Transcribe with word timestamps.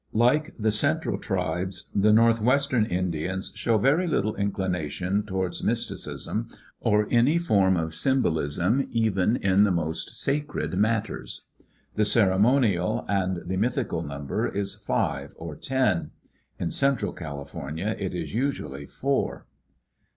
Like 0.13 0.55
the 0.57 0.71
central 0.71 1.19
tribes 1.19 1.91
the 1.93 2.11
northwestern 2.11 2.87
Indians 2.87 3.51
show 3.53 3.77
very 3.77 4.07
little 4.07 4.35
inclination 4.35 5.21
towards 5.21 5.61
mysticism 5.61 6.49
or 6.79 7.07
any 7.11 7.37
form 7.37 7.77
of 7.77 7.93
symbol 7.93 8.39
ism 8.39 8.89
even 8.91 9.35
in 9.35 9.63
the 9.63 9.69
most 9.69 10.15
sacred 10.19 10.73
matters. 10.73 11.45
The 11.93 12.05
ceremonial 12.05 13.05
and 13.07 13.47
the 13.47 13.57
mythical 13.57 14.01
number 14.01 14.47
is 14.47 14.73
five 14.73 15.35
or 15.37 15.55
ten. 15.55 16.09
In 16.57 16.71
central 16.71 17.13
California 17.13 17.95
it 17.99 18.15
is 18.15 18.33
usually 18.33 18.87
fouV. 18.87 19.43